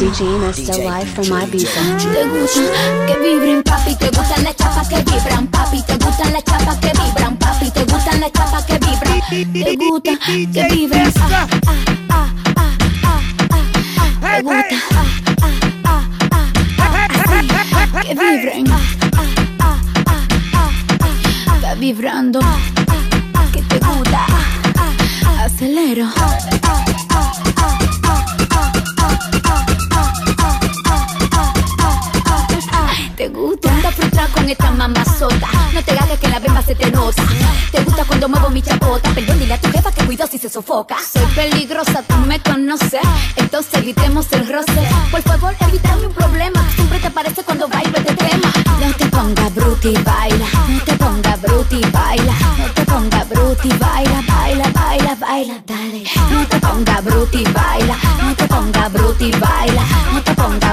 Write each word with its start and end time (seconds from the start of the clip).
DJ 0.00 0.20
live 0.82 1.08
from 1.12 1.26
Ibiza. 1.26 1.82
Te 2.00 2.24
gusta 2.24 2.62
que 3.06 3.18
vibren, 3.18 3.62
papi, 3.62 3.94
te 3.96 4.08
gustan 4.08 4.44
las 4.44 4.56
chapas 4.56 4.88
que 4.88 4.96
vibran, 4.96 5.46
papi, 5.48 5.82
te 5.82 5.94
gustan 5.98 6.32
las 6.32 6.42
chapas 6.42 6.78
que 6.78 6.88
vibran, 6.88 7.36
papi, 7.36 7.70
te 7.70 7.84
gustan 7.84 8.20
las 8.20 8.32
chapas 8.32 8.64
que 8.64 8.78
vibran. 8.78 9.20
Te 9.52 9.76
gusta 9.76 10.12
que 10.24 10.68
vibren, 10.74 11.12
ah, 11.20 11.46
ah, 11.66 11.76
ah, 12.08 12.28
ah, 12.56 12.72
ah, 13.04 13.20
ah, 13.50 13.60
ah. 14.00 14.36
Te 14.36 14.42
gusta, 14.42 14.76
ah, 14.90 15.04
ah, 15.42 16.02
ah, 16.30 16.48
ah, 16.78 17.06
ah, 17.92 18.02
que 18.02 18.14
vibren, 18.14 18.70
ah, 18.70 18.80
ah, 19.12 19.24
ah, 19.60 19.78
ah, 20.06 20.24
ah, 20.54 20.70
ah. 21.02 21.56
Está 21.56 21.74
vibrando, 21.74 22.40
que 23.52 23.60
te 23.64 23.78
gusta, 23.78 24.26
acelero. 25.44 26.06
Te 33.20 33.28
gusta. 33.28 33.70
Anda 33.70 33.92
frustrada 33.92 34.28
con 34.28 34.48
esta 34.48 34.70
mamazota 34.70 35.46
No 35.74 35.82
te 35.82 35.92
hagas 35.92 36.18
que 36.18 36.28
la 36.28 36.38
bemba 36.38 36.62
se 36.62 36.74
te 36.74 36.90
nota. 36.90 37.22
Te 37.70 37.84
gusta 37.84 38.02
cuando 38.06 38.30
muevo 38.30 38.48
mi 38.48 38.62
chapota. 38.62 39.10
Perdón, 39.10 39.38
dile 39.38 39.52
a 39.52 39.60
tu 39.60 39.70
jefa 39.70 39.92
que 39.92 40.06
cuido 40.06 40.26
si 40.26 40.38
se 40.38 40.48
sofoca. 40.48 40.96
Soy 41.12 41.26
peligrosa, 41.34 42.02
tú 42.02 42.14
me 42.26 42.40
conoces. 42.40 43.02
Entonces 43.36 43.74
evitemos 43.74 44.26
el 44.32 44.48
roce. 44.50 44.88
Por 45.10 45.20
favor, 45.20 45.54
evítame 45.60 46.06
un 46.06 46.14
problema. 46.14 46.66
Siempre 46.74 46.98
te 46.98 47.10
parece 47.10 47.42
cuando 47.42 47.68
bailo 47.68 47.94
este 47.94 48.14
tema. 48.14 48.52
No 48.80 48.94
te 48.96 49.04
ponga 49.04 49.48
bruti, 49.50 49.92
baila. 50.02 50.46
No 50.66 50.80
te 50.82 50.92
ponga 50.94 51.36
bruti, 51.36 51.80
baila. 51.92 52.34
No 52.56 52.72
te 52.72 52.84
ponga 52.86 53.24
bruti, 53.24 53.68
baila. 53.68 54.22
Baila, 54.28 54.70
baila, 54.72 55.14
baila, 55.16 55.62
dale. 55.66 56.04
No 56.30 56.46
te 56.46 56.58
ponga 56.58 57.00
bruti, 57.02 57.44
baila. 57.52 57.98
No 58.22 58.34
te 58.34 58.46
ponga 58.46 58.88
bruti, 58.88 59.30
baila 59.32 59.84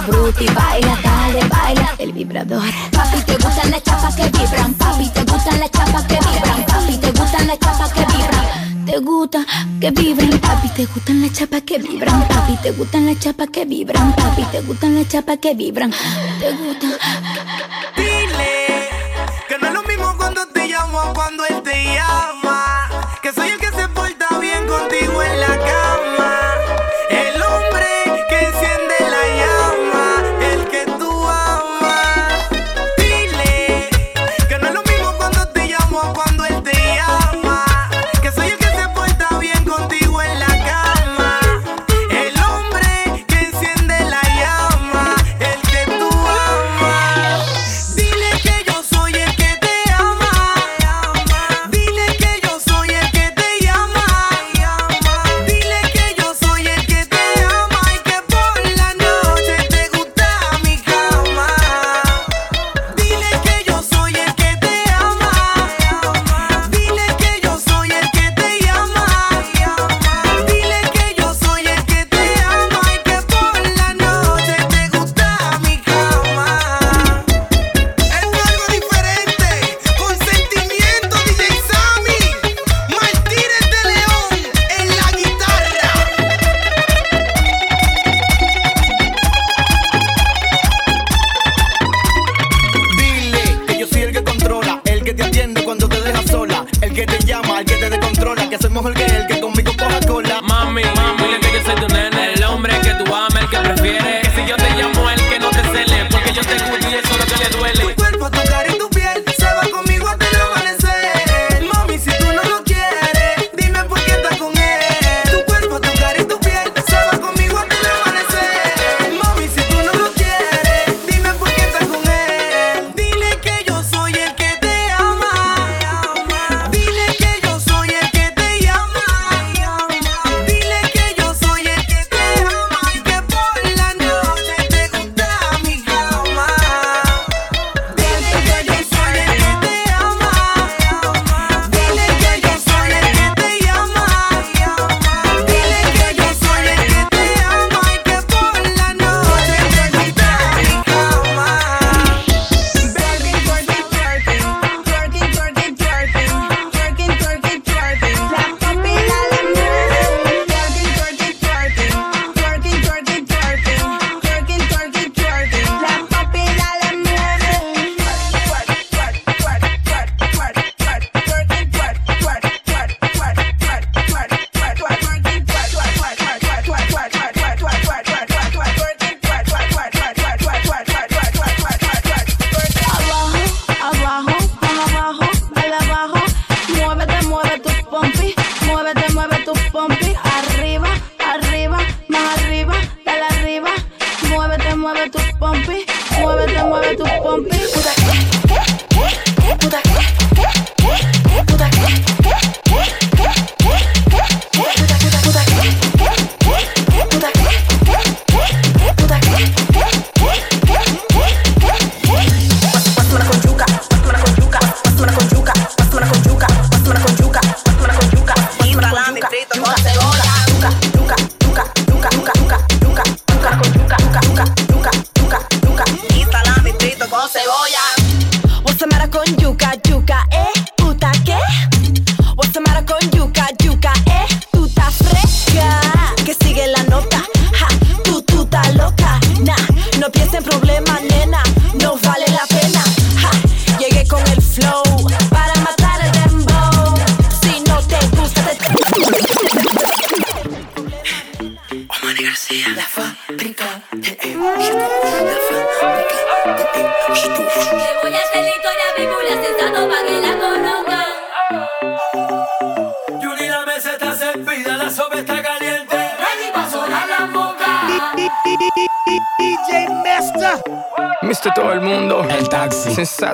bruti, 0.07 0.45
baila 0.47 0.97
Dale, 1.03 1.43
baila. 1.47 1.89
El 1.99 2.11
vibrador. 2.13 2.63
Papi, 2.91 3.19
te 3.25 3.33
gustan 3.33 3.72
las 3.72 3.83
chapas 3.83 4.16
que 4.16 4.30
vibran. 4.30 4.73
Papi, 4.73 5.09
te 5.09 5.23
gustan 5.23 5.59
las 5.59 5.72
chapas 5.72 6.05
que 6.05 6.16
vibran. 6.16 6.66
Papi, 6.66 6.97
te 6.97 7.11
gustan 7.11 7.47
las 7.47 7.59
chapas 7.59 7.94
que 7.94 8.05
vibran. 8.05 8.86
Te 8.86 8.99
gusta 8.99 9.45
que 9.81 9.91
vibran 9.91 10.39
Papi, 10.39 10.69
te 10.69 10.86
gustan 10.86 11.22
las 11.22 11.33
chapas 11.33 11.61
que 11.64 11.77
vibran. 11.77 12.27
Papi, 12.27 12.55
te 12.64 12.72
gustan 12.72 13.05
las 13.05 13.19
chapas 13.19 13.49
que 13.49 13.66
vibran. 13.66 14.16
Papi, 14.16 14.44
te 14.52 14.61
gustan 14.61 14.95
las 14.95 15.08
chapas 15.08 15.38
que 15.39 15.53
vibran. 15.53 15.91
Te 16.39 16.52
gusta 16.52 16.88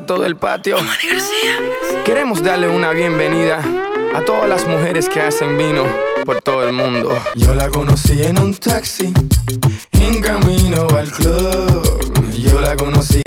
todo 0.05 0.25
el 0.25 0.35
patio. 0.35 0.77
Queremos 2.05 2.43
darle 2.43 2.67
una 2.67 2.91
bienvenida 2.91 3.61
a 4.13 4.21
todas 4.21 4.47
las 4.47 4.67
mujeres 4.67 5.09
que 5.09 5.21
hacen 5.21 5.57
vino 5.57 5.85
por 6.25 6.41
todo 6.41 6.67
el 6.67 6.73
mundo. 6.73 7.17
Yo 7.35 7.53
la 7.55 7.69
conocí 7.69 8.23
en 8.23 8.39
un 8.39 8.53
taxi, 8.53 9.13
en 9.91 10.21
camino 10.21 10.87
al 10.97 11.11
club. 11.11 12.31
Yo 12.33 12.59
la 12.59 12.75
conocí 12.75 13.21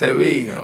se 0.00 0.14
vino. 0.14 0.62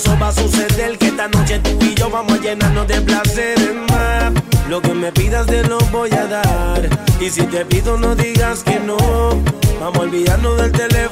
eso 0.00 0.18
va 0.18 0.28
a 0.28 0.32
suceder 0.32 0.98
Que 0.98 1.08
esta 1.08 1.28
noche 1.28 1.58
tú 1.60 1.78
y 1.84 1.94
yo 1.94 2.10
vamos 2.10 2.32
a 2.32 2.40
llenarnos 2.40 2.86
de 2.88 3.00
placeres 3.02 3.74
más 3.88 4.32
Lo 4.68 4.80
que 4.80 4.94
me 4.94 5.12
pidas 5.12 5.46
te 5.46 5.62
lo 5.64 5.78
voy 5.92 6.10
a 6.12 6.26
dar 6.26 6.88
Y 7.20 7.28
si 7.28 7.42
te 7.42 7.64
pido 7.66 7.98
no 7.98 8.14
digas 8.14 8.62
que 8.62 8.80
no 8.80 8.96
Vamos 9.80 9.96
a 9.96 10.00
olvidarnos 10.00 10.58
del 10.58 10.72
teléfono. 10.72 11.09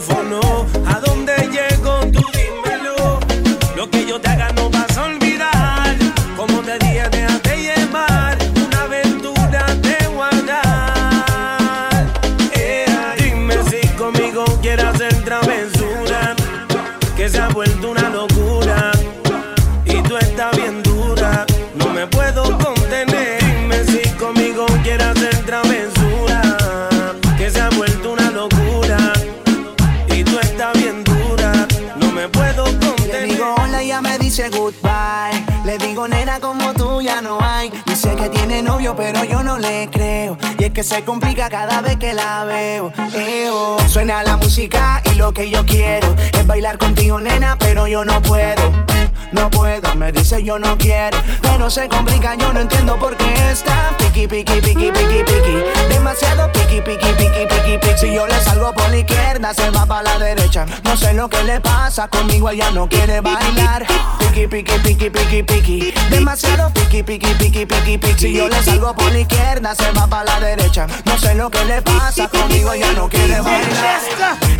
Que 40.78 40.84
se 40.84 41.02
complica 41.02 41.50
cada 41.50 41.80
vez 41.80 41.96
que 41.96 42.14
la 42.14 42.44
veo. 42.44 42.92
Eo. 43.12 43.78
Suena 43.88 44.22
la 44.22 44.36
música 44.36 45.02
y 45.12 45.16
lo 45.16 45.32
que 45.32 45.50
yo 45.50 45.66
quiero 45.66 46.14
es 46.32 46.46
bailar 46.46 46.78
contigo, 46.78 47.20
nena, 47.20 47.56
pero 47.58 47.88
yo 47.88 48.04
no 48.04 48.22
puedo. 48.22 48.86
No 49.32 49.50
puedo, 49.50 49.94
me 49.94 50.10
dice 50.10 50.42
yo 50.42 50.58
no 50.58 50.78
quiero, 50.78 51.18
pero 51.42 51.68
se 51.68 51.88
complica, 51.88 52.34
yo 52.34 52.52
no 52.52 52.60
entiendo 52.60 52.98
por 52.98 53.16
qué 53.16 53.50
está 53.50 53.94
piqui, 53.98 54.26
piqui, 54.26 54.60
piqui, 54.60 54.90
piqui, 54.90 55.22
piqui, 55.24 55.64
demasiado 55.90 56.50
piqui, 56.52 56.80
piqui, 56.80 57.12
piqui, 57.12 57.46
piqui, 57.46 57.78
piqui. 57.78 57.98
Si 57.98 58.14
yo 58.14 58.26
le 58.26 58.40
salgo 58.40 58.72
por 58.72 58.88
la 58.88 58.98
izquierda, 58.98 59.52
se 59.52 59.70
va 59.70 59.84
para 59.84 60.02
la 60.02 60.18
derecha. 60.18 60.64
No 60.84 60.96
sé 60.96 61.12
lo 61.12 61.28
que 61.28 61.42
le 61.44 61.60
pasa, 61.60 62.08
conmigo 62.08 62.48
ella 62.50 62.70
no 62.70 62.88
quiere 62.88 63.20
bailar. 63.20 63.86
Piqui, 64.18 64.46
piqui, 64.46 64.78
piqui, 64.78 65.10
piqui, 65.10 65.42
piqui, 65.42 65.94
demasiado 66.10 66.72
piqui, 66.72 67.02
piqui, 67.02 67.34
piqui, 67.34 67.66
piqui, 67.66 67.98
piqui. 67.98 68.18
Si 68.18 68.32
yo 68.32 68.48
le 68.48 68.62
salgo 68.62 68.94
por 68.94 69.12
la 69.12 69.20
izquierda, 69.20 69.74
se 69.74 69.90
va 69.92 70.06
para 70.06 70.24
la 70.24 70.40
derecha. 70.40 70.86
No 71.04 71.18
sé 71.18 71.34
lo 71.34 71.50
que 71.50 71.64
le 71.66 71.82
pasa, 71.82 72.28
conmigo 72.28 72.72
ella 72.72 72.92
no 72.92 73.08
quiere 73.08 73.40
bailar. 73.40 74.00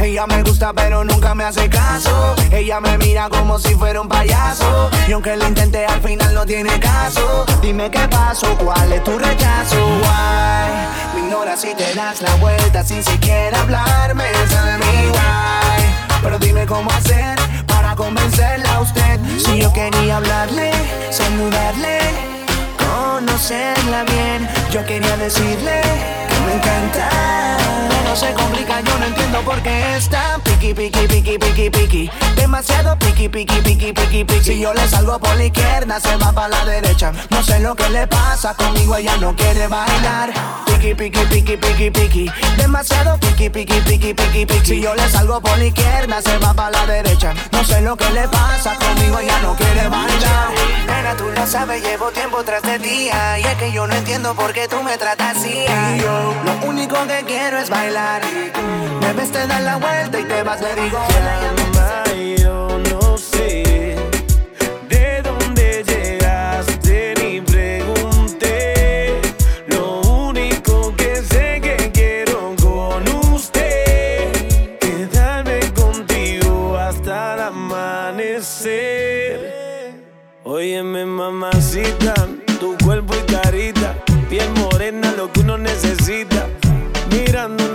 Ella 0.01 0.27
me 0.27 0.43
gusta, 0.43 0.73
pero 0.73 1.05
nunca 1.05 1.35
me 1.35 1.45
hace 1.45 1.69
caso. 1.69 2.37
Ella 2.51 2.81
me 2.81 2.99
mira 2.99 3.29
como 3.29 3.59
si 3.59 3.75
fuera 3.75 4.01
un 4.01 4.09
payaso. 4.09 4.58
Y 5.07 5.13
aunque 5.13 5.37
lo 5.37 5.49
intenté, 5.49 5.87
al 5.87 6.01
final 6.01 6.35
no 6.35 6.45
tiene 6.45 6.79
caso. 6.81 7.47
Dime 7.63 7.91
qué 7.91 8.07
pasó, 8.09 8.47
cuál 8.59 8.93
es 8.93 9.03
tu 9.05 9.19
rechazo. 9.19 9.77
Why? 9.77 11.15
Me 11.15 11.27
ignoras 11.27 11.61
si 11.61 11.75
te 11.75 11.95
das 11.95 12.21
la 12.21 12.35
vuelta 12.37 12.85
sin 12.85 13.03
siquiera 13.03 13.61
hablarme. 13.61 14.25
Tell 14.49 14.79
me 14.79 15.11
why. 15.11 15.85
Pero 16.23 16.39
dime 16.39 16.67
cómo 16.67 16.91
hacer 16.91 17.39
para 17.67 17.97
convencerla 17.97 18.75
a 18.75 18.81
usted. 18.81 19.21
Si 19.39 19.59
yo 19.59 19.73
quería 19.73 20.19
hablarle, 20.19 20.73
saludarle, 21.11 22.01
conocerla 22.77 24.05
bien. 24.05 24.49
Yo 24.71 24.85
quería 24.85 25.17
decirle 25.17 25.81
que 26.29 26.41
me 26.47 26.55
encanta. 26.55 27.09
No 28.05 28.17
se 28.17 28.33
complica, 28.33 28.81
yo 28.81 28.99
no 28.99 29.07
entiendo 29.07 29.41
por 29.43 29.63
qué 29.63 29.97
está 29.97 30.39
piqui, 30.59 30.75
piqui, 30.75 31.07
piqui, 31.07 31.39
piqui, 31.39 31.71
piqui. 31.71 32.11
Demasiado 32.37 32.99
piqui, 32.99 33.29
piqui, 33.29 33.61
piqui, 33.63 33.93
piqui, 33.93 34.25
piqui. 34.25 34.45
Si 34.45 34.61
yo 34.61 34.73
le 34.75 34.87
salgo 34.89 35.19
por 35.19 35.37
la 35.37 35.45
izquierda, 35.45 36.01
se 36.01 36.17
va 36.17 36.33
para 36.33 36.49
la 36.49 36.65
derecha. 36.65 37.13
No 37.31 37.43
sé 37.43 37.61
lo 37.61 37.75
que 37.75 37.89
le 37.91 38.07
pasa, 38.07 38.55
conmigo 38.55 38.97
ella 38.97 39.17
no 39.19 39.35
quiere 39.37 39.69
bailar. 39.69 40.33
Piqui, 40.67 40.95
piqui, 40.95 41.21
piqui, 41.27 41.57
piqui, 41.57 41.91
piqui. 41.91 42.31
Demasiado 42.57 43.19
piqui, 43.21 43.49
piqui, 43.51 43.81
piqui, 43.81 44.15
piqui, 44.15 44.47
piqui. 44.47 44.67
Si 44.67 44.81
yo 44.81 44.95
le 44.95 45.09
salgo 45.09 45.41
por 45.41 45.57
la 45.59 45.67
izquierda, 45.67 46.23
se 46.23 46.37
va 46.39 46.53
para 46.55 46.71
la 46.71 46.87
derecha. 46.87 47.35
No 47.53 47.65
sé 47.65 47.81
lo 47.81 47.97
que 47.97 48.11
le 48.11 48.29
pasa, 48.29 48.75
conmigo 48.77 49.19
ella 49.19 49.39
no 49.43 49.55
quiere 49.55 49.89
bailar. 49.89 50.49
Nena, 50.87 51.17
tú 51.17 51.25
lo 51.35 51.47
sabes, 51.47 51.83
llevo 51.83 52.11
tiempo 52.11 52.43
tras 52.43 52.63
de 52.63 52.79
día. 52.79 53.39
Y 53.39 53.45
es 53.45 53.55
que 53.57 53.73
yo 53.73 53.87
no 53.87 53.95
entiendo 53.95 54.35
por 54.35 54.53
qué 54.53 54.67
tú 54.69 54.83
me 54.83 54.97
tratas 54.99 55.37
así. 55.37 55.65
Yo, 56.01 56.35
lo 56.45 56.69
único 56.69 56.97
que 57.07 57.25
quiero 57.27 57.59
es 57.59 57.71
bailar. 57.71 58.23
Debes 59.01 59.31
te 59.33 59.47
dar 59.47 59.63
la 59.63 59.77
vuelta 59.77 60.19
y 60.19 60.25
te 60.25 60.43
le 60.57 60.75
digo. 60.83 60.99
Yo 62.39 62.79
no 62.91 63.19
sé 63.19 63.97
de 64.89 65.23
dónde 65.23 65.85
llegaste 65.87 67.15
ni 67.21 67.41
pregunté. 67.43 69.21
Lo 69.67 70.01
único 70.01 70.95
que 70.97 71.17
sé 71.17 71.61
que 71.61 71.91
quiero 71.93 72.55
con 72.63 73.07
usted 73.31 74.33
quedarme 74.81 75.61
contigo 75.75 76.79
hasta 76.79 77.35
el 77.35 77.41
amanecer. 77.41 78.73
Óyeme, 80.45 81.05
mamacita, 81.05 82.15
tu 82.59 82.75
cuerpo 82.83 83.15
y 83.15 83.21
carita, 83.31 83.95
piel 84.31 84.49
morena, 84.55 85.13
lo 85.13 85.31
que 85.31 85.41
uno 85.41 85.59
necesita. 85.59 86.38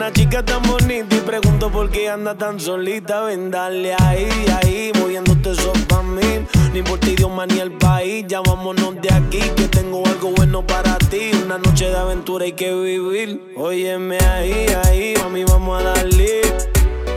Una 0.03 0.11
chica 0.11 0.43
tan 0.43 0.61
bonita 0.63 1.15
y 1.15 1.19
pregunto 1.21 1.71
por 1.71 1.89
qué 1.89 2.09
anda 2.09 2.37
tan 2.37 2.59
solita. 2.59 3.21
Ven, 3.21 3.49
dale 3.49 3.95
ahí, 4.01 4.27
ahí, 4.61 4.91
moviéndote 4.99 5.51
eso 5.51 5.71
pa' 5.87 6.03
mí. 6.03 6.45
Ni 6.73 6.81
por 6.81 6.99
ti, 6.99 7.11
idioma 7.11 7.45
ni 7.45 7.59
el 7.61 7.71
país. 7.71 8.25
Ya 8.27 8.41
vámonos 8.41 9.01
de 9.01 9.13
aquí, 9.13 9.39
que 9.55 9.69
tengo 9.69 10.05
algo 10.05 10.31
bueno 10.31 10.67
para 10.67 10.97
ti. 10.97 11.31
Una 11.45 11.57
noche 11.57 11.87
de 11.87 11.95
aventura 11.95 12.43
hay 12.43 12.51
que 12.51 12.73
vivir. 12.73 13.53
Óyeme 13.55 14.17
ahí, 14.17 14.65
ahí, 14.83 15.13
mami, 15.23 15.45
vamos 15.45 15.81
a 15.81 15.93
darle. 15.93 16.41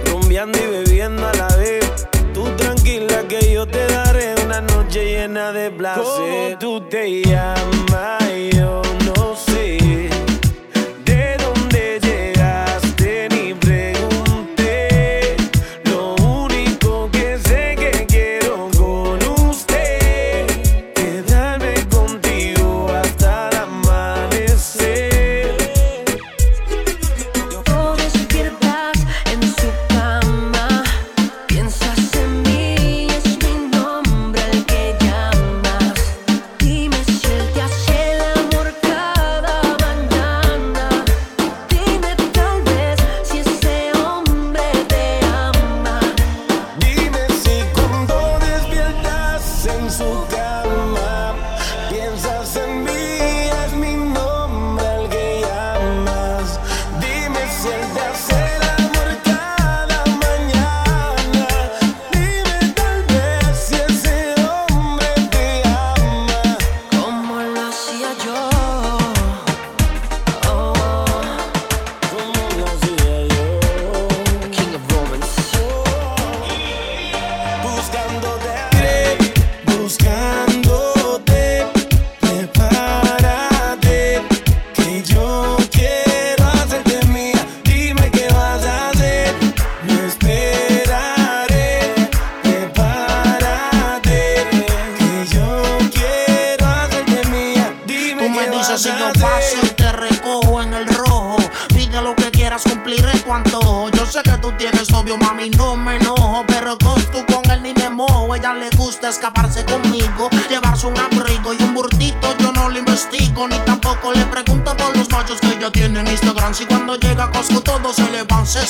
Rumbeando 0.09 0.57
y 0.57 0.67
bebiendo 0.71 1.27
a 1.27 1.35
la 1.35 1.49
vez. 1.57 2.07
Tú 2.33 2.45
tranquila 2.57 3.27
que 3.27 3.53
yo 3.53 3.67
te 3.67 3.85
daré 3.89 4.37
una 4.45 4.61
noche 4.61 5.05
llena 5.07 5.51
de 5.51 5.73
placer. 5.73 6.05
¿Cómo 6.05 6.59
tú 6.61 6.81
te 6.89 7.25
llamas? 7.25 8.23
Yo 8.53 8.86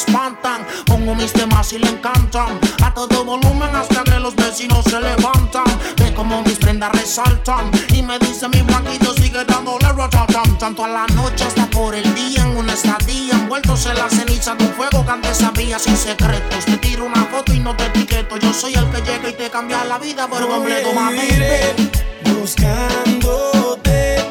espantan. 0.07 0.67
Pongo 0.87 1.15
mis 1.15 1.33
temas 1.33 1.73
y 1.73 1.79
le 1.79 1.89
encantan. 1.89 2.59
A 2.83 2.95
todo 2.95 3.25
volumen 3.25 3.75
hasta 3.75 4.05
que 4.05 4.19
los 4.21 4.35
vecinos 4.37 4.85
se 4.85 5.01
levantan. 5.01 5.65
Ve 5.97 6.15
como 6.15 6.43
mis 6.43 6.59
prendas 6.59 6.93
resaltan. 6.93 7.71
Y 7.93 8.03
me 8.03 8.19
dice 8.19 8.49
mi 8.49 8.63
blanquito 8.63 9.13
sigue 9.15 9.45
dándole 9.45 9.93
ratatam. 9.93 10.59
Tanto 10.59 10.85
a 10.85 10.89
la 10.89 11.07
noche 11.09 11.45
hasta 11.45 11.67
por 11.67 11.95
el 11.95 12.15
día 12.15 12.43
en 12.43 12.57
una 12.57 12.73
estadía. 12.75 13.35
Envueltos 13.35 13.87
en 13.87 13.97
la 13.97 14.09
ceniza 14.09 14.55
de 14.55 14.65
un 14.65 14.73
fuego 14.73 15.05
que 15.05 15.11
antes 15.11 15.37
sabía 15.39 15.79
sin 15.79 15.97
secretos. 15.97 16.65
Te 16.65 16.77
tiro 16.79 17.05
una 17.05 17.25
foto 17.25 17.53
y 17.53 17.61
no 17.61 17.77
te 17.77 17.87
etiqueto. 17.87 18.37
Yo 18.39 18.53
soy 18.53 18.75
el 18.75 18.89
que 18.91 19.03
llega 19.03 19.29
y 19.29 19.33
te 19.35 19.51
cambia 19.51 19.85
la 19.85 19.99
vida 19.99 20.29
por 20.29 20.47
completo, 20.47 20.93
mami. 20.93 21.21
Buscándote, 22.41 24.31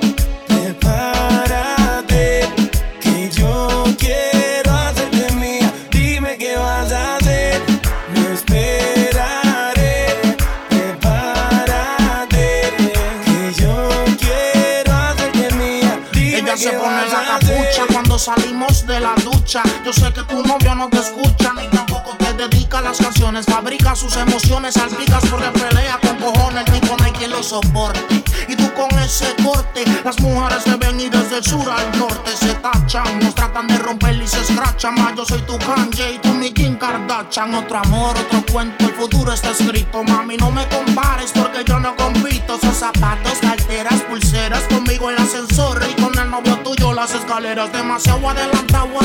Yo 19.45 19.93
sé 19.93 20.11
que 20.11 20.23
tu 20.23 20.41
novio 20.41 20.73
no 20.73 20.89
te 20.89 20.97
escucha 20.97 21.53
ni 21.53 21.67
tampoco 21.67 22.17
te 22.17 22.33
dedica 22.33 22.79
a 22.79 22.81
las 22.81 22.97
canciones. 22.97 23.45
Fabrica 23.45 23.95
sus 23.95 24.17
emociones, 24.17 24.73
salpicas 24.73 25.23
porque 25.29 25.47
pelea 25.59 25.99
con 26.01 26.17
cojones. 26.17 26.65
Tipo 26.65 26.97
no 26.97 27.05
hay 27.05 27.11
quien 27.11 27.29
lo 27.29 27.43
soporte. 27.43 28.23
Y 28.47 28.55
tú 28.55 28.73
con 28.73 28.89
ese 28.99 29.35
corte, 29.43 29.85
las 30.03 30.19
mujeres 30.19 30.63
te 30.63 30.75
ven 30.77 30.99
y 30.99 31.09
desde 31.09 31.37
el 31.37 31.43
sur 31.45 31.69
al 31.69 31.99
norte 31.99 32.31
se 32.35 32.55
tachan. 32.55 33.19
Nos 33.19 33.35
tratan 33.35 33.67
de 33.67 33.77
romper 33.77 34.15
y 34.15 34.27
se 34.27 34.41
escrachan. 34.41 34.95
Más 34.95 35.15
yo 35.15 35.23
soy 35.23 35.41
tu 35.43 35.59
Kanye 35.59 36.13
y 36.13 36.17
tú 36.17 36.33
mi 36.33 36.51
Kim 36.51 36.75
Kardashian. 36.75 37.53
Otro 37.53 37.77
amor, 37.77 38.17
otro 38.17 38.43
cuento, 38.51 38.83
el 38.83 38.95
futuro 38.95 39.31
está 39.31 39.51
escrito. 39.51 40.03
Mami, 40.03 40.37
no 40.37 40.49
me 40.49 40.67
compares 40.69 41.31
porque 41.31 41.63
yo 41.63 41.79
no 41.79 41.95
compito. 41.95 42.57
Son 42.59 42.73
zapatos, 42.73 43.37
carteras, 43.41 44.01
pulseras 44.09 44.63
conmigo 44.63 45.11
el 45.11 45.17
ascensor 45.19 45.85
y 45.87 46.01
con 46.01 46.17
el 46.17 46.31
novio 46.31 46.57
tuyo 46.63 46.93
las 46.93 47.13
escaleras. 47.13 47.71
Demasiado 47.71 48.27
adelantado 48.27 49.04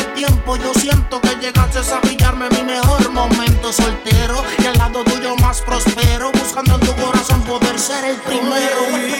tiempo. 0.51 0.57
Yo 0.57 0.81
siento 0.81 1.21
que 1.21 1.37
llegaste 1.37 1.79
a 1.93 2.01
pillarme 2.01 2.49
mi 2.51 2.63
mejor 2.63 3.11
momento 3.13 3.73
soltero 3.73 4.43
y 4.59 4.67
al 4.67 4.79
lado 4.79 5.05
tuyo 5.05 5.37
más 5.37 5.61
prospero. 5.63 6.31
Buscando 6.33 6.75
en 6.75 6.81
tu 6.81 6.95
corazón 6.95 7.43
poder 7.43 7.79
ser 7.79 8.05
el 8.05 8.17
primero. 8.17 9.20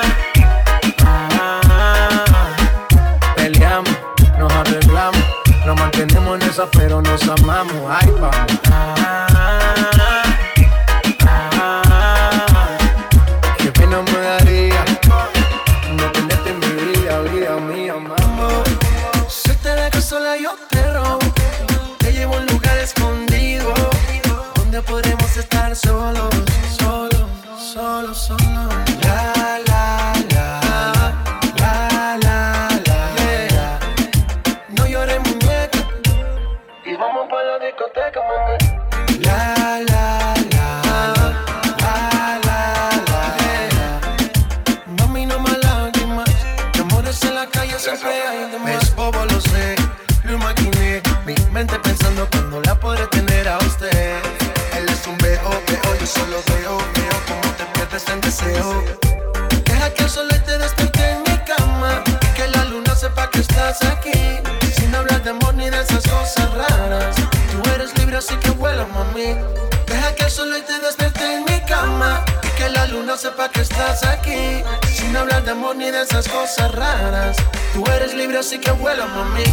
que 73.51 73.61
estás 73.61 74.03
aquí 74.03 74.63
Sin 74.87 75.15
hablar 75.15 75.43
de 75.43 75.51
amor 75.51 75.75
ni 75.75 75.89
de 75.91 76.01
esas 76.01 76.27
cosas 76.27 76.71
raras. 76.73 77.37
Tú 77.73 77.83
eres 77.95 78.13
libre 78.13 78.39
así 78.39 78.59
que 78.59 78.71
vuela, 78.71 79.05
mami. 79.07 79.43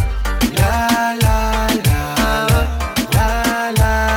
La, 0.55 1.15
la, 1.21 1.67
la 1.85 2.47
La, 3.11 3.71
la, 3.71 3.71
la 3.77 4.08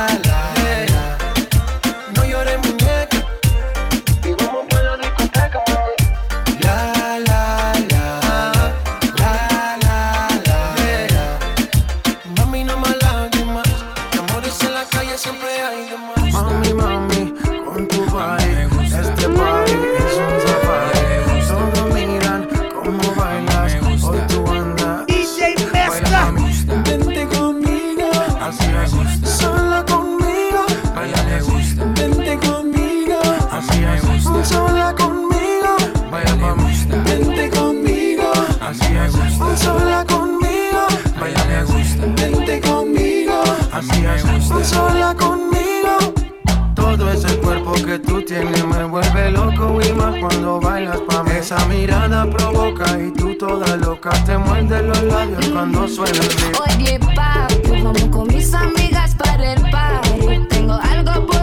vuelve 48.93 49.31
loco 49.31 49.79
y 49.81 49.91
más 49.93 50.19
cuando 50.19 50.59
bailas 50.59 50.99
pa' 51.07 51.23
mí. 51.23 51.31
Esa 51.31 51.65
mirada 51.65 52.29
provoca 52.29 52.85
y 52.99 53.11
tú 53.11 53.35
toda 53.35 53.75
loca 53.77 54.11
te 54.23 54.37
muerde 54.37 54.83
los 54.83 55.01
labios 55.03 55.47
cuando 55.49 55.87
suena 55.87 56.19
el 56.19 56.27
beat. 56.37 56.59
Oye, 56.67 56.99
papi, 57.15 57.81
vamos 57.81 58.03
con 58.11 58.27
mis 58.27 58.53
amigas 58.53 59.15
para 59.15 59.53
el 59.53 59.61
party. 59.71 60.47
Tengo 60.47 60.73
algo 60.73 61.25
por 61.25 61.42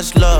much 0.00 0.14
love 0.16 0.39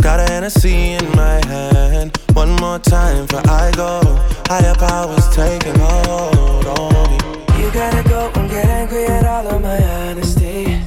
Got 0.00 0.20
a 0.20 0.32
Hennessy 0.32 0.92
in 0.92 1.04
my 1.16 1.44
hand. 1.46 2.16
One 2.32 2.54
more 2.56 2.78
time 2.78 3.26
for 3.26 3.42
I 3.48 3.70
go. 3.74 4.00
Higher 4.46 4.74
powers 4.74 5.28
taking 5.34 5.74
hold 5.78 6.66
on 6.66 7.10
me. 7.10 7.18
You 7.60 7.70
gotta 7.72 8.08
go 8.08 8.30
and 8.34 8.48
get 8.48 8.66
angry 8.66 9.04
at 9.06 9.26
all 9.26 9.46
of 9.48 9.60
my 9.60 9.82
honesty. 9.82 10.80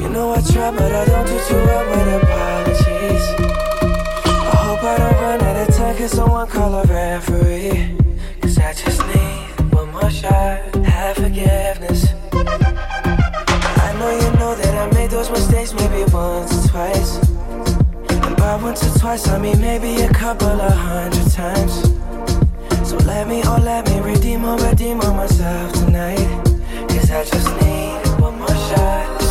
You 0.00 0.08
know 0.08 0.32
I 0.32 0.40
try, 0.42 0.70
but 0.70 0.92
I 0.92 1.04
don't 1.06 1.26
do 1.26 1.38
too 1.48 1.56
well 1.56 1.84
with 1.90 2.22
apologies. 2.22 3.24
I 4.28 4.56
hope 4.66 4.82
I 4.84 4.96
don't 4.98 5.20
run 5.22 5.40
out 5.42 5.68
of 5.68 5.74
time, 5.74 5.96
cause 5.96 6.12
someone 6.12 6.46
call 6.48 6.74
a 6.74 6.84
referee. 6.84 7.96
Cause 8.42 8.58
I 8.58 8.72
just 8.74 9.00
need 9.06 9.72
one 9.72 9.90
more 9.90 10.10
shot, 10.10 10.74
have 10.84 11.16
forgiveness. 11.16 12.06
I 12.32 13.96
know 13.98 14.10
you 14.10 14.38
know 14.38 14.54
that 14.54 14.74
I 14.74 14.94
made 14.94 15.10
those 15.10 15.30
mistakes 15.30 15.72
maybe 15.72 16.04
once 16.12 16.66
or 16.66 16.68
twice 16.68 17.39
once 18.62 18.84
or 18.84 18.98
twice, 18.98 19.28
I 19.28 19.38
mean 19.38 19.60
maybe 19.60 20.02
a 20.02 20.12
couple 20.12 20.48
of 20.48 20.72
hundred 20.72 21.30
times. 21.30 21.74
So 22.88 22.96
let 23.06 23.28
me, 23.28 23.42
oh 23.44 23.60
let 23.62 23.88
me 23.88 24.00
redeem 24.00 24.44
or 24.44 24.56
redeem 24.58 25.00
on 25.00 25.16
myself 25.16 25.72
tonight. 25.72 26.18
Cause 26.88 27.10
I 27.10 27.24
just 27.24 27.48
need 27.62 28.20
one 28.20 28.38
more 28.38 28.48
shot. 28.48 29.29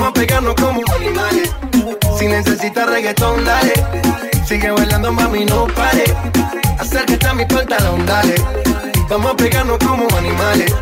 Vamos 0.00 0.16
a 0.16 0.20
pegarnos 0.20 0.54
como 0.54 0.80
animales. 0.96 1.54
Si 2.18 2.26
necesitas 2.26 2.88
reggaetón, 2.88 3.44
dale. 3.44 3.74
Sigue 4.46 4.70
bailando, 4.70 5.12
mami, 5.12 5.44
no 5.44 5.66
pare. 5.66 6.04
Acércate 6.78 7.26
a 7.26 7.34
mi 7.34 7.44
pantalón, 7.44 8.06
dale. 8.06 8.34
Vamos 9.10 9.32
a 9.32 9.36
pegarnos 9.36 9.76
como 9.76 10.08
animales. 10.16 10.74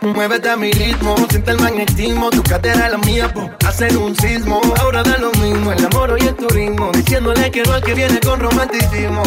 Muévete 0.00 0.48
a 0.48 0.56
mi 0.56 0.72
ritmo, 0.72 1.14
siente 1.28 1.50
el 1.50 1.60
magnetismo. 1.60 2.30
Tu 2.30 2.42
cadera 2.44 2.88
la 2.88 2.96
mía, 2.96 3.30
po, 3.30 3.50
hacer 3.66 3.98
un 3.98 4.16
sismo. 4.16 4.62
Ahora 4.80 5.02
da 5.02 5.18
lo 5.18 5.30
mismo, 5.32 5.70
el 5.70 5.84
amor 5.84 6.16
y 6.18 6.26
el 6.26 6.34
turismo. 6.34 6.90
Diciéndole 6.92 7.50
que 7.50 7.62
no 7.64 7.74
al 7.74 7.82
que 7.82 7.92
viene 7.92 8.18
con 8.20 8.40
romanticismo. 8.40 9.24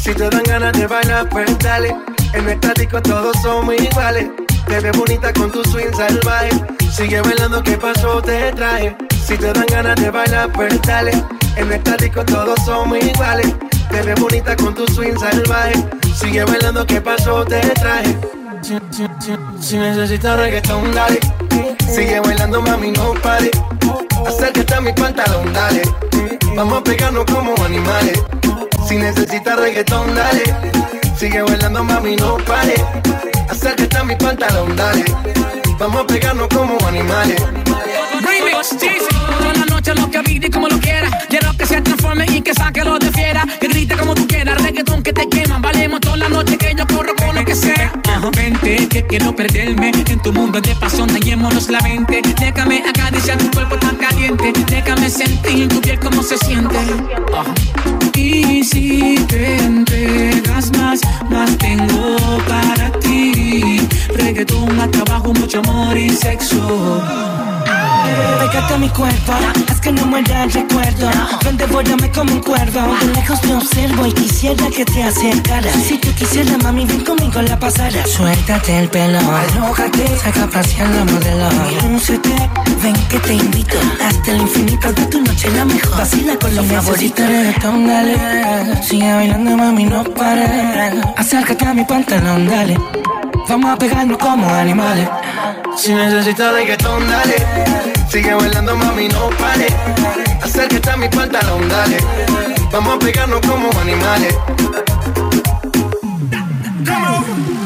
Si 0.00 0.14
te 0.14 0.30
dan 0.30 0.44
ganas 0.44 0.72
de 0.72 0.86
bailar, 0.86 1.28
pues 1.28 1.58
dale. 1.58 1.94
En 2.32 2.44
nuestra 2.44 2.72
disco 2.72 3.02
todos 3.02 3.36
somos 3.42 3.74
iguales. 3.74 4.30
Te 4.66 4.80
ves 4.80 4.96
bonita 4.96 5.32
con 5.32 5.50
tu 5.50 5.62
swing 5.64 5.92
salvaje. 5.96 6.50
Sigue 6.90 7.20
bailando, 7.20 7.62
¿qué 7.62 7.76
pasó? 7.76 8.20
Te 8.22 8.52
traje. 8.52 8.96
Si 9.26 9.36
te 9.36 9.52
dan 9.52 9.66
ganas 9.66 9.96
de 9.96 10.10
bailar, 10.10 10.52
pues 10.52 10.80
dale. 10.82 11.12
En 11.56 11.68
nuestra 11.68 11.96
disco 11.96 12.24
todos 12.24 12.58
somos 12.64 12.98
iguales. 12.98 13.54
Te 13.90 14.02
ves 14.02 14.20
bonita 14.20 14.56
con 14.56 14.74
tu 14.74 14.86
swing 14.88 15.16
salvaje. 15.18 15.74
Sigue 16.14 16.44
bailando, 16.44 16.86
¿qué 16.86 17.00
pasó? 17.00 17.44
Te 17.44 17.60
traje. 17.60 18.16
Si 19.60 19.76
necesitas 19.76 20.36
reggaetón, 20.38 20.92
dale. 20.94 21.20
Sigue 21.86 22.20
bailando, 22.20 22.62
mami, 22.62 22.92
no 22.92 23.12
pare. 23.22 23.50
Acércate 24.26 24.74
a 24.74 24.80
mi 24.80 24.92
pantalón, 24.92 25.52
dale. 25.52 25.82
Vamos 26.56 26.78
a 26.78 26.84
pegarnos 26.84 27.24
como 27.26 27.54
animales. 27.64 28.22
Si 28.88 28.96
necesitas 28.96 29.56
reggaetón, 29.56 30.14
dale. 30.14 30.42
Sigue 31.16 31.42
bailando, 31.42 31.84
mami, 31.84 32.16
no 32.16 32.36
pare. 32.38 32.74
Acércate 33.48 33.96
a 33.96 34.04
mi 34.04 34.16
pantalón, 34.16 34.76
dale. 34.76 35.04
Vamos 35.78 36.02
a 36.02 36.06
pegarnos 36.06 36.48
como 36.48 36.78
animales. 36.86 37.42
Remix, 38.20 38.70
Cheesy. 38.78 39.08
Toda 39.38 39.54
la 39.54 39.66
noche 39.66 39.94
lo 39.94 40.10
que 40.10 40.20
pide 40.20 40.46
y 40.46 40.50
como 40.50 40.68
lo 40.68 40.78
quiera. 40.78 41.10
Quiero 41.28 41.52
que 41.56 41.66
se 41.66 41.80
transforme 41.80 42.26
y 42.28 42.40
que 42.40 42.54
saque 42.54 42.84
lo 42.84 42.98
de 42.98 43.10
fiera. 43.10 43.44
Que 43.60 43.68
grite 43.68 43.96
como 43.96 44.14
tú 44.14 44.26
quieras, 44.26 44.62
reggaetón 44.62 45.02
que 45.02 45.12
te 45.12 45.28
quema. 45.28 45.58
Valemos 45.58 46.00
toda 46.00 46.16
la 46.16 46.28
noche 46.28 46.56
que 46.56 46.74
yo 46.76 46.86
corro 46.86 47.14
con 47.16 47.34
lo 47.34 47.44
que 47.44 47.54
sea. 47.54 47.92
Vente, 48.34 48.88
que 48.88 49.06
quiero 49.06 49.36
perderme 49.36 49.90
en 49.90 50.20
tu 50.20 50.32
mundo 50.32 50.58
de 50.60 50.74
pasión. 50.76 51.08
Dañémonos 51.08 51.68
la 51.68 51.80
mente. 51.80 52.22
Déjame 52.40 52.82
acariciar 52.88 53.36
tu 53.36 53.50
cuerpo 53.50 53.76
tan 53.76 53.96
caliente. 53.96 54.52
Déjame 54.66 55.10
sentir 55.10 55.68
tu 55.68 55.80
piel 55.80 55.98
como 56.00 56.22
se 56.22 56.38
siente. 56.38 56.76
Y 58.16 58.62
si 58.62 59.16
te 59.28 59.56
entregas 59.56 60.70
más, 60.78 61.00
más 61.30 61.56
tengo 61.58 62.16
para 62.48 62.90
ti. 63.00 63.80
Reggaetón, 64.14 64.76
más 64.76 64.90
trabajo, 64.90 65.32
mucho 65.34 65.58
amor 65.58 65.96
y 65.96 66.10
sexo. 66.10 67.43
Pégate 68.40 68.74
a 68.74 68.78
mi 68.78 68.88
cuerpo, 68.88 69.32
haz 69.68 69.80
que 69.80 69.92
no 69.92 70.04
muera 70.06 70.44
el 70.44 70.52
recuerdo. 70.52 71.10
Ven, 71.44 71.56
devórame 71.56 72.10
como 72.10 72.32
un 72.32 72.40
cuervo. 72.40 72.80
De 73.00 73.06
lejos 73.14 73.40
te 73.40 73.54
observo 73.54 74.06
y 74.06 74.12
quisiera 74.12 74.68
que 74.70 74.84
te 74.84 75.02
acercaras. 75.02 75.74
Si 75.74 75.98
tú 75.98 76.12
quisieras, 76.14 76.62
mami, 76.62 76.84
ven 76.86 77.04
conmigo 77.04 77.40
la 77.42 77.58
pasada. 77.58 78.06
Suéltate 78.06 78.78
el 78.78 78.88
pelo, 78.88 79.18
alójate, 79.18 80.06
saca 80.18 80.44
a 80.44 80.46
pasear 80.48 80.88
la 80.90 81.04
modelo. 81.04 81.48
Lúcete, 81.90 82.50
ven 82.82 82.94
que 83.08 83.18
te 83.18 83.34
invito. 83.34 83.78
Hasta 84.06 84.30
el 84.32 84.42
infinito 84.42 84.92
de 84.92 85.06
tu 85.06 85.20
noche 85.20 85.50
la 85.50 85.64
mejor. 85.64 85.98
Vacila 85.98 86.36
con 86.36 86.54
los 86.54 86.66
favoritos. 86.66 87.26
dale. 87.26 88.82
Sigue 88.82 89.12
bailando, 89.14 89.56
mami, 89.56 89.84
no 89.84 90.04
pares. 90.04 90.94
Acércate 91.16 91.66
a 91.66 91.74
mi 91.74 91.84
pantalón, 91.84 92.46
dale. 92.46 92.76
Vamos 93.48 93.70
a 93.70 93.76
pegarnos 93.76 94.18
como 94.18 94.48
animales. 94.48 95.08
Si 95.76 95.92
necesitas 95.92 96.52
reggaetón, 96.52 97.08
dale. 97.08 97.93
Sigue 98.14 98.32
bailando, 98.32 98.76
mami, 98.76 99.08
no 99.08 99.28
pare. 99.30 99.66
Acércate 100.40 100.88
a 100.88 100.96
mi 100.96 101.08
pantalón, 101.08 101.68
dale. 101.68 101.96
Vamos 102.70 102.94
a 102.94 102.98
pegarnos 103.00 103.40
como 103.40 103.68
animales. 103.80 104.32
Dale 106.84 107.63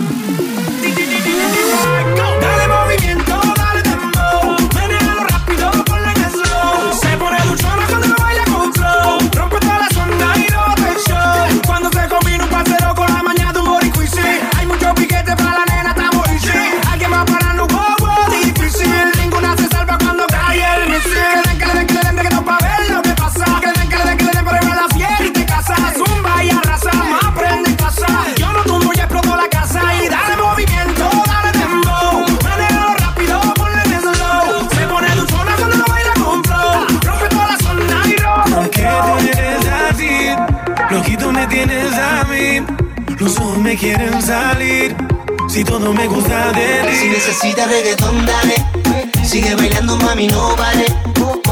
Necesitas 47.58 47.82
reggaetón, 47.82 48.24
dale. 48.24 49.24
Sigue 49.24 49.54
bailando, 49.56 49.96
mami, 49.96 50.28
no 50.28 50.54
vale. 50.54 50.86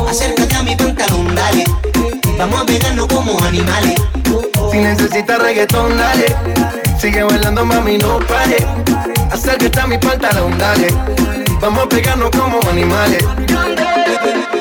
Acércate 0.08 0.54
a 0.54 0.62
mi 0.62 0.76
pantalón, 0.76 1.34
dale. 1.34 1.64
Vamos 2.38 2.60
a 2.60 2.64
pegarnos 2.64 3.08
como 3.08 3.36
animales. 3.42 3.96
Si 4.70 4.78
necesitas 4.78 5.36
reggaetón, 5.42 5.98
dale. 5.98 6.26
Sigue 7.00 7.24
bailando, 7.24 7.64
mami, 7.64 7.98
no 7.98 8.20
pare. 8.20 8.64
Acércate 9.32 9.80
a 9.80 9.86
mi 9.88 9.98
pantalón, 9.98 10.56
dale. 10.58 10.86
Vamos 11.60 11.82
a 11.82 11.88
pegarnos 11.88 12.30
como 12.30 12.60
animales. 12.70 13.24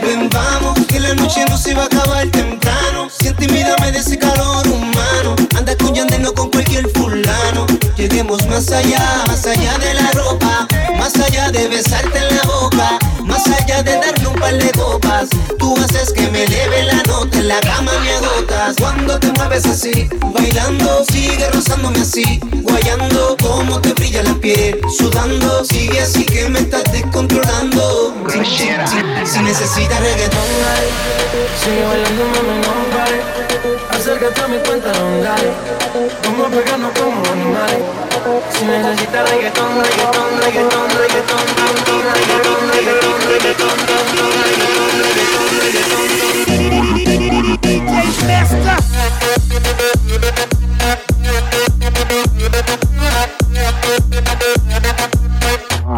Ven, 0.02 0.28
vamos, 0.32 0.80
que 0.88 1.00
la 1.00 1.14
noche 1.14 1.46
no 1.48 1.60
se 1.60 1.76
va 1.76 1.84
a 1.84 1.86
acabar 1.86 2.28
temprano. 2.30 3.08
Siente 3.12 3.46
y 3.46 3.50
mírame 3.50 3.92
de 3.92 4.00
ese 4.00 4.18
calor 4.18 4.68
humano. 4.68 5.36
Yandel, 5.74 6.22
no 6.22 6.34
con 6.34 6.50
cualquier 6.52 6.88
fulano. 6.92 7.66
Lleguemos 7.98 8.46
más 8.48 8.70
allá, 8.72 9.24
más 9.28 9.46
allá 9.48 9.78
de 9.80 9.94
la 9.96 10.12
ropa. 10.12 10.68
Más 11.00 11.16
allá 11.16 11.50
de 11.52 11.68
besarte 11.68 12.20
en 12.20 12.36
la 12.38 12.44
boca. 12.44 13.00
Más 13.24 13.48
allá 13.48 13.82
de 13.82 13.94
darle 13.96 14.28
un 14.28 14.36
par 14.36 14.54
de 14.56 14.70
copas. 14.72 15.30
Tú 15.58 15.76
haces 15.78 16.12
que 16.14 16.30
me 16.30 16.44
eleve 16.44 16.84
la 16.84 17.02
nota. 17.08 17.38
En 17.38 17.48
la 17.48 17.60
cama 17.62 17.92
me 18.02 18.12
agotas. 18.14 18.76
Cuando 18.80 19.18
te 19.20 19.32
mueves 19.34 19.66
así, 19.66 20.08
bailando, 20.34 21.04
sigue 21.12 21.50
rozándome 21.52 22.00
así. 22.02 22.40
Guayando, 22.62 23.36
como 23.42 23.80
te 23.82 23.94
brilla 23.94 24.22
la 24.24 24.34
piel. 24.36 24.80
Sudando, 24.96 25.64
sigue 25.66 26.00
así 26.02 26.26
que 26.26 26.48
me 26.50 26.60
estás 26.60 26.84
descontrolando. 26.92 28.14
Si, 28.32 28.40
si- 28.46 28.58
si- 28.68 29.34
si 29.34 29.40
necesitas 29.40 30.00
reggaetón. 30.00 30.42
Sigue 31.64 31.86
bailando, 31.86 32.24
mami, 32.26 32.60
no 32.62 32.98
pare. 32.98 33.45
Acércate 34.06 34.40
a 34.40 34.48
mi 34.48 34.60
pantalón, 34.60 35.24
dale. 35.24 35.52
Vamos 36.24 36.46
a 36.46 36.50
pegarnos 36.52 36.92
como 36.92 37.26
animales. 37.32 37.80
Si 38.54 38.64
necesitas 38.66 39.28
reggaetón, 39.32 39.82
reggaetón, 39.84 40.42
reggaetón, 40.42 40.90
reggaetón, 40.94 41.42
reggaetón, 41.58 42.70
reggaetón, 42.70 42.70
reggaetón, 42.70 43.18
reggaetón, 43.26 43.78
reggaetón, 43.80 44.14
reggaetón, 45.58 46.06
reggaetón, 48.46 48.86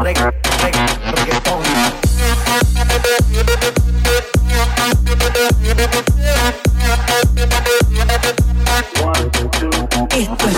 Regga- 0.03 0.31
regga- 0.61 1.11
reggaetón. 1.11 1.61
Esto 10.17 10.47
es 10.49 10.56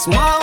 small. 0.00 0.39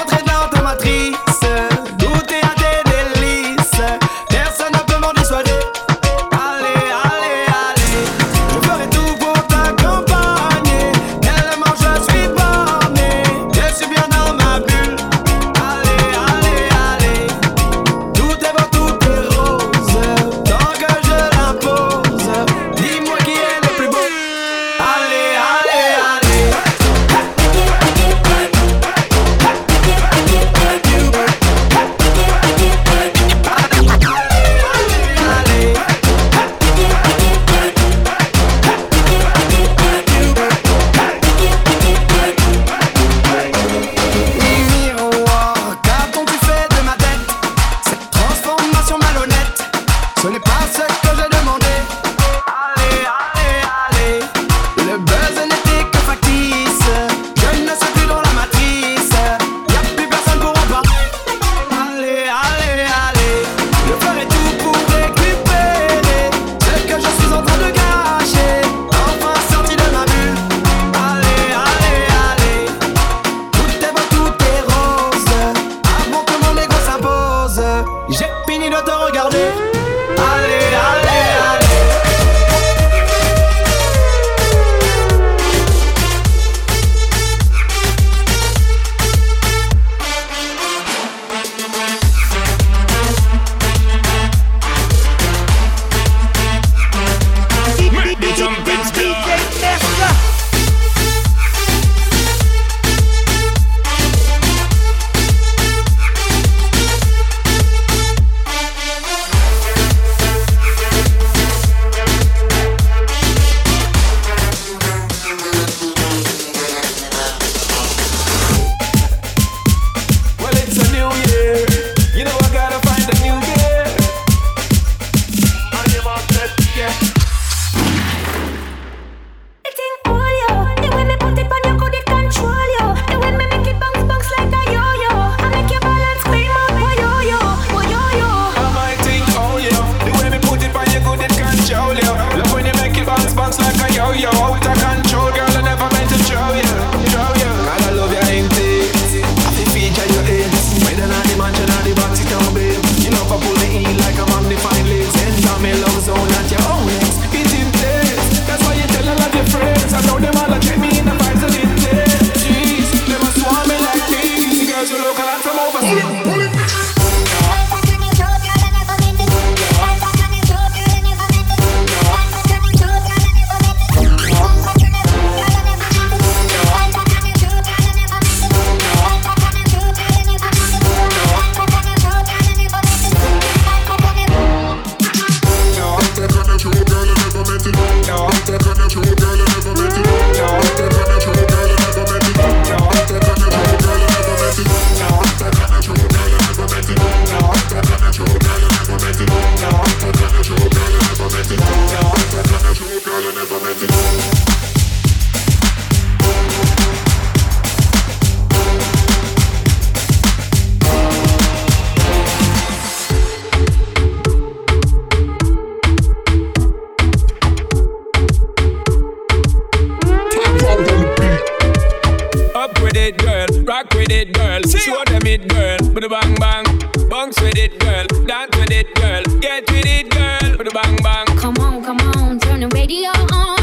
with 222.87 222.97
it, 222.97 223.17
girl. 223.17 223.47
Rock 223.63 223.93
with 223.93 224.11
it, 224.11 224.33
girl. 224.33 224.61
Show 224.63 225.03
them 225.05 225.25
it, 225.25 225.47
girl. 225.47 225.77
Put 225.77 226.03
Bada 226.03 226.09
bang 226.09 226.35
bang. 226.35 227.09
Bounce 227.09 227.39
with 227.41 227.57
it, 227.57 227.79
girl. 227.79 228.05
Dance 228.25 228.55
with 228.57 228.71
it, 228.71 228.93
girl. 228.95 229.23
Get 229.39 229.69
with 229.71 229.85
it, 229.85 230.09
girl. 230.09 230.57
Put 230.57 230.67
Bada 230.67 230.73
bang 230.73 230.97
bang. 231.03 231.37
Come 231.37 231.57
on, 231.59 231.83
come 231.83 231.99
on. 232.15 232.39
Turn 232.39 232.61
the 232.61 232.67
radio 232.69 233.09
on. 233.35 233.56